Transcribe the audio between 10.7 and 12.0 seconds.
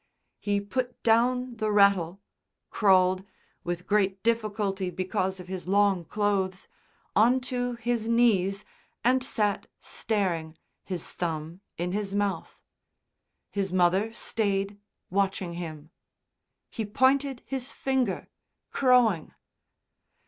his thumb in